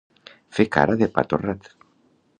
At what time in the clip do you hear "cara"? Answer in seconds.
0.77-0.97